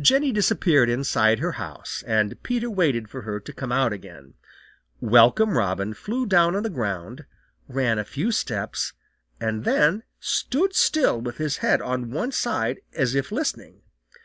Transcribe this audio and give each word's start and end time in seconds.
Jenny 0.00 0.30
disappeared 0.30 0.88
inside 0.88 1.40
her 1.40 1.50
house, 1.58 2.04
and 2.06 2.40
Peter 2.44 2.70
waited 2.70 3.08
for 3.10 3.22
her 3.22 3.40
to 3.40 3.52
come 3.52 3.72
out 3.72 3.92
again. 3.92 4.34
Welcome 5.00 5.56
Robin 5.58 5.94
flew 5.94 6.26
down 6.26 6.54
on 6.54 6.62
the 6.62 6.70
ground, 6.70 7.24
ran 7.66 7.98
a 7.98 8.04
few 8.04 8.30
steps, 8.30 8.92
and 9.40 9.64
then 9.64 10.04
stood 10.20 10.76
still 10.76 11.20
with 11.20 11.38
his 11.38 11.56
head 11.56 11.82
on 11.82 12.12
one 12.12 12.30
side 12.30 12.82
as 12.92 13.16
if 13.16 13.32
listening. 13.32 13.82